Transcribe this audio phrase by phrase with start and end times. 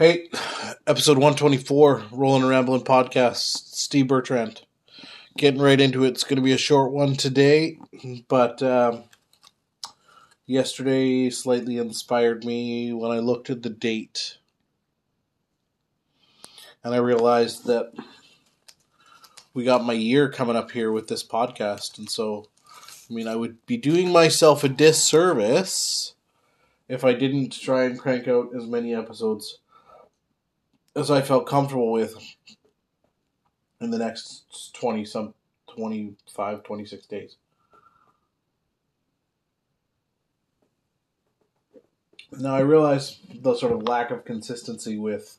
[0.00, 0.30] Hey,
[0.86, 4.62] episode 124, Rolling and Rambling Podcast, Steve Bertrand.
[5.36, 6.12] Getting right into it.
[6.12, 7.78] It's going to be a short one today,
[8.26, 9.02] but um,
[10.46, 14.38] yesterday slightly inspired me when I looked at the date.
[16.82, 17.92] And I realized that
[19.52, 21.98] we got my year coming up here with this podcast.
[21.98, 22.48] And so,
[23.10, 26.14] I mean, I would be doing myself a disservice
[26.88, 29.58] if I didn't try and crank out as many episodes
[30.96, 32.16] as I felt comfortable with
[33.80, 35.34] in the next 20 some
[35.74, 37.36] 25 26 days.
[42.38, 45.38] Now I realize the sort of lack of consistency with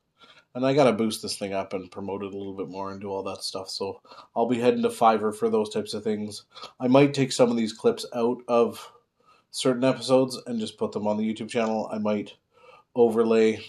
[0.56, 3.00] and I gotta boost this thing up and promote it a little bit more and
[3.00, 3.70] do all that stuff.
[3.70, 4.02] So
[4.36, 6.46] I'll be heading to Fiverr for those types of things.
[6.80, 8.92] I might take some of these clips out of
[9.52, 11.90] certain episodes and just put them on the YouTube channel.
[11.92, 12.34] I might
[12.96, 13.60] overlay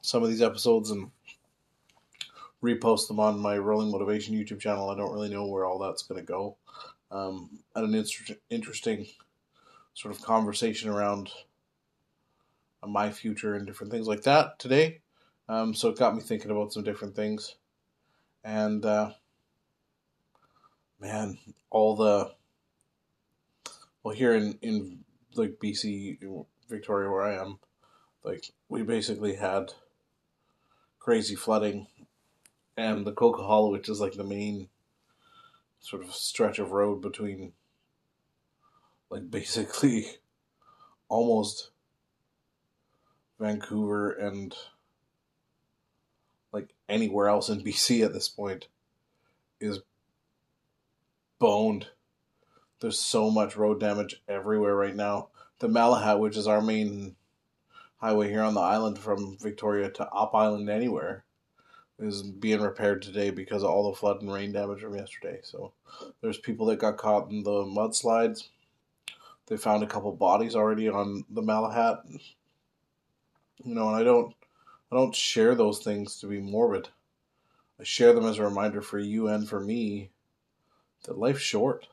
[0.00, 1.10] some of these episodes and
[2.62, 4.90] repost them on my Rolling Motivation YouTube channel.
[4.90, 6.56] I don't really know where all that's to go.
[7.10, 9.06] Um, at an inter- interesting
[9.94, 11.30] sort of conversation around
[12.86, 15.00] my future and different things like that today.
[15.48, 17.54] Um, so it got me thinking about some different things.
[18.44, 19.12] And uh,
[21.00, 21.38] man,
[21.70, 22.32] all the
[24.02, 25.04] well here in in
[25.34, 26.18] like BC,
[26.68, 27.58] Victoria, where I am,
[28.22, 29.72] like we basically had
[30.98, 31.86] crazy flooding,
[32.76, 34.68] and the Coquihalla, which is like the main
[35.80, 37.52] sort of stretch of road between,
[39.10, 40.06] like basically,
[41.08, 41.70] almost
[43.38, 44.54] Vancouver and
[46.52, 48.68] like anywhere else in BC at this point
[49.60, 49.80] is
[51.38, 51.88] boned.
[52.80, 55.28] There's so much road damage everywhere right now.
[55.58, 57.16] The Malahat, which is our main
[57.96, 61.24] highway here on the island from Victoria to Up Island anywhere,
[61.98, 65.40] is being repaired today because of all the flood and rain damage from yesterday.
[65.42, 65.72] So
[66.20, 68.48] there's people that got caught in the mudslides.
[69.46, 72.02] They found a couple bodies already on the Malahat.
[73.64, 74.32] You know, and I don't
[74.90, 76.88] I don't share those things to be morbid.
[77.80, 80.10] I share them as a reminder for you and for me
[81.04, 81.86] that life's short.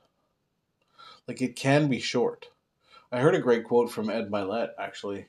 [1.28, 2.50] Like it can be short.
[3.12, 5.28] I heard a great quote from Ed Mylett, actually,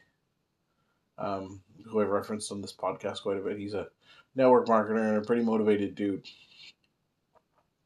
[1.19, 3.59] um, who I've referenced on this podcast quite a bit.
[3.59, 3.89] He's a
[4.35, 6.27] network marketer and a pretty motivated dude.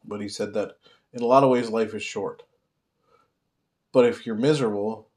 [0.05, 0.77] But he said that
[1.13, 2.43] in a lot of ways, life is short.
[3.93, 5.10] But if you're miserable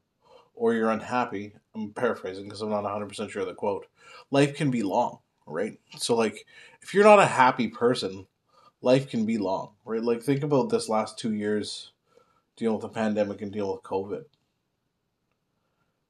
[0.54, 3.88] or you're unhappy, I'm paraphrasing because I'm not 100% sure of the quote,
[4.32, 5.80] life can be long, right?
[5.98, 6.46] So, like,
[6.82, 8.28] if you're not a happy person,
[8.82, 10.04] life can be long, right?
[10.04, 11.92] Like, think about this last two years
[12.56, 14.26] dealing with the pandemic and dealing with COVID.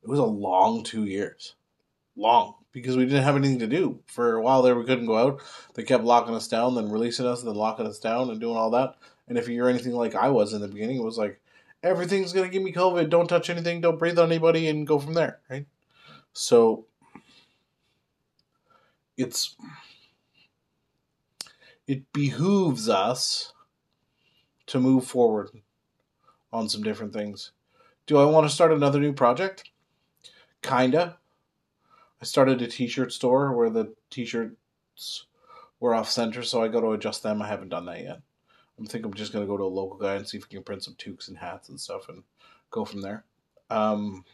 [0.04, 1.56] It was a long two years.
[2.16, 2.56] Long.
[2.74, 4.00] Because we didn't have anything to do.
[4.08, 5.42] For a while there, we couldn't go out.
[5.76, 8.72] They kept locking us down, then releasing us, then locking us down, and doing all
[8.72, 8.96] that.
[9.28, 11.40] And if you're anything like I was in the beginning, it was like,
[11.84, 13.10] everything's going to give me COVID.
[13.10, 13.82] Don't touch anything.
[13.82, 15.68] Don't breathe on anybody and go from there, right?
[16.32, 16.86] So
[19.18, 19.56] it's
[21.86, 23.54] it behooves us
[24.68, 25.50] to move forward
[26.52, 27.52] on some different things.
[28.08, 29.70] Do I want to start another new project?
[30.62, 31.18] Kinda.
[32.22, 35.26] I started a t-shirt store where the t-shirts
[35.80, 37.42] were off center, so I got to adjust them.
[37.42, 38.22] I haven't done that yet.
[38.82, 40.64] I think I'm just gonna go to a local guy and see if we can
[40.64, 42.24] print some toques and hats and stuff and
[42.72, 43.24] go from there.
[43.70, 44.26] Um,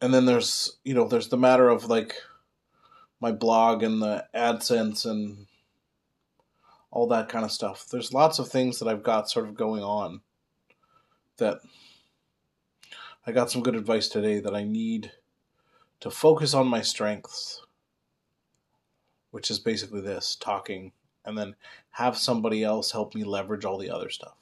[0.00, 2.14] and then there's you know there's the matter of like
[3.20, 5.46] my blog and the AdSense and
[6.90, 7.86] all that kind of stuff.
[7.90, 10.20] There's lots of things that I've got sort of going on
[11.38, 11.60] that
[13.26, 15.12] I got some good advice today that I need
[16.00, 17.62] to focus on my strengths,
[19.30, 20.92] which is basically this talking,
[21.24, 21.54] and then
[21.90, 24.36] have somebody else help me leverage all the other stuff.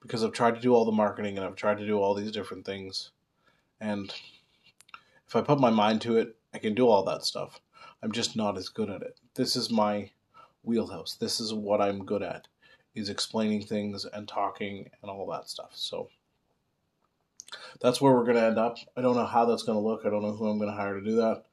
[0.00, 2.32] Because I've tried to do all the marketing and I've tried to do all these
[2.32, 3.10] different things.
[3.80, 4.12] And
[5.26, 7.60] if I put my mind to it, I can do all that stuff.
[8.02, 9.18] I'm just not as good at it.
[9.34, 10.10] This is my
[10.62, 11.16] wheelhouse.
[11.16, 12.46] This is what I'm good at
[12.94, 15.70] is explaining things and talking and all that stuff.
[15.74, 16.08] So
[17.80, 18.78] that's where we're going to end up.
[18.96, 20.02] I don't know how that's going to look.
[20.04, 21.44] I don't know who I'm going to hire to do that.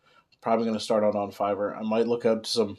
[0.42, 1.78] Probably going to start out on Fiverr.
[1.78, 2.78] I might look out to some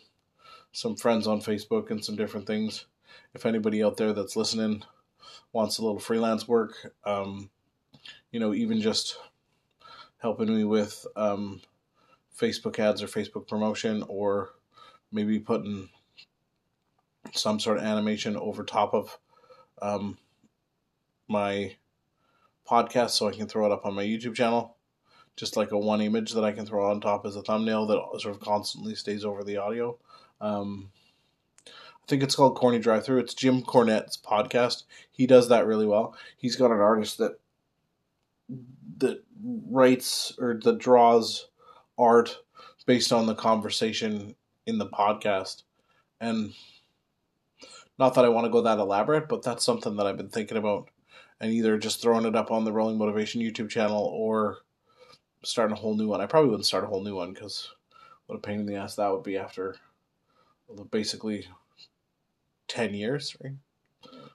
[0.77, 2.85] some friends on Facebook and some different things.
[3.33, 4.83] If anybody out there that's listening
[5.55, 6.75] wants a little freelance work,
[7.07, 7.49] um,
[8.31, 9.19] you know, even just
[10.19, 11.63] helping me with um,
[12.39, 14.51] Facebook ads or Facebook promotion, or
[15.11, 15.89] maybe putting
[17.33, 19.19] some sort of animation over top of
[19.81, 20.19] um,
[21.27, 21.75] my
[22.69, 24.77] podcast so I can throw it up on my YouTube channel.
[25.37, 28.21] Just like a one image that I can throw on top as a thumbnail that
[28.21, 29.97] sort of constantly stays over the audio.
[30.41, 30.91] Um,
[31.67, 33.19] I think it's called Corny Drive Through.
[33.19, 34.85] It's Jim Cornette's podcast.
[35.11, 36.17] He does that really well.
[36.37, 37.41] He's got an artist that
[38.99, 41.49] that writes or that draws
[41.99, 42.39] art
[42.87, 44.35] based on the conversation
[44.67, 45.65] in the podcast.
[46.21, 46.55] And
[47.99, 50.57] not that I want to go that elaborate, but that's something that I've been thinking
[50.57, 50.91] about
[51.41, 54.59] and either just throwing it up on the Rolling Motivation YouTube channel or
[55.45, 56.21] starting a whole new one.
[56.21, 57.71] I probably wouldn't start a whole new one because
[58.27, 59.77] what a pain in the ass that would be after
[60.91, 61.47] basically
[62.69, 63.55] 10 years, right?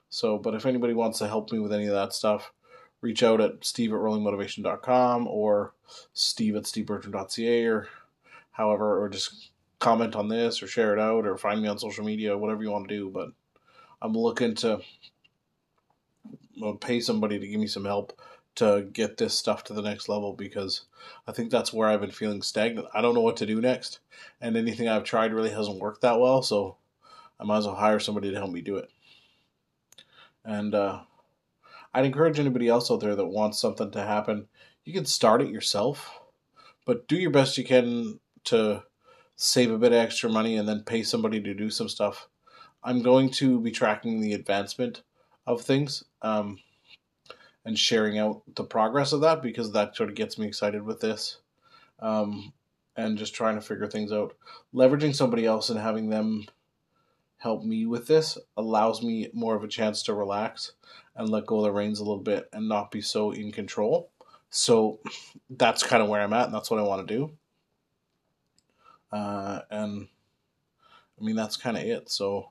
[0.08, 2.52] So, but if anybody wants to help me with any of that stuff,
[3.00, 5.72] reach out at steve at rollingmotivation.com or
[6.12, 7.88] steve at stevebertrand.ca or
[8.52, 12.04] however, or just comment on this or share it out or find me on social
[12.04, 13.10] media, whatever you want to do.
[13.10, 13.30] But
[14.00, 14.80] I'm looking to
[16.62, 18.18] uh, pay somebody to give me some help
[18.54, 20.82] to get this stuff to the next level because
[21.26, 22.88] I think that's where I've been feeling stagnant.
[22.92, 24.00] I don't know what to do next,
[24.40, 26.76] and anything I've tried really hasn't worked that well, so
[27.40, 28.90] I might as well hire somebody to help me do it.
[30.44, 31.00] And uh,
[31.94, 34.48] I'd encourage anybody else out there that wants something to happen,
[34.84, 36.20] you can start it yourself,
[36.84, 38.82] but do your best you can to
[39.36, 42.28] save a bit of extra money and then pay somebody to do some stuff.
[42.84, 45.02] I'm going to be tracking the advancement
[45.46, 46.58] of things um,
[47.64, 51.00] and sharing out the progress of that because that sort of gets me excited with
[51.00, 51.38] this
[52.00, 52.52] um,
[52.96, 54.34] and just trying to figure things out.
[54.74, 56.46] Leveraging somebody else and having them
[57.38, 60.72] help me with this allows me more of a chance to relax
[61.16, 64.10] and let go of the reins a little bit and not be so in control.
[64.50, 65.00] So
[65.50, 67.32] that's kind of where I'm at, and that's what I want to do.
[69.10, 70.08] Uh, and
[71.20, 72.10] I mean, that's kind of it.
[72.10, 72.50] So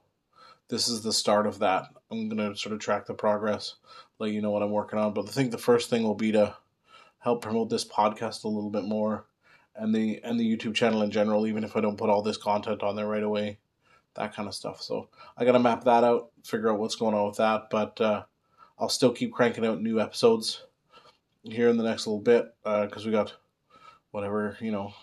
[0.67, 1.87] this is the start of that.
[2.09, 3.75] I'm gonna sort of track the progress,
[4.21, 5.13] let you know what I'm working on.
[5.13, 6.55] But I think the first thing will be to
[7.19, 9.25] help promote this podcast a little bit more,
[9.75, 11.47] and the and the YouTube channel in general.
[11.47, 13.57] Even if I don't put all this content on there right away,
[14.15, 14.81] that kind of stuff.
[14.81, 17.69] So I gotta map that out, figure out what's going on with that.
[17.69, 18.23] But uh,
[18.79, 20.63] I'll still keep cranking out new episodes
[21.43, 23.33] here in the next little bit because uh, we got
[24.11, 24.93] whatever you know,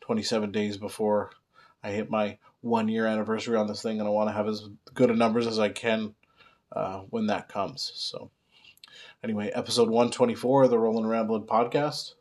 [0.00, 1.30] 27 days before
[1.82, 4.68] I hit my one year anniversary on this thing, and I want to have as
[4.92, 6.14] good numbers as I can
[6.72, 7.92] uh, when that comes.
[7.94, 8.30] So,
[9.22, 12.14] anyway, episode 124 of the Rolling Ramblin' podcast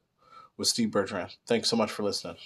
[0.58, 1.36] with Steve Bertrand.
[1.48, 2.38] Thanks so much for listening.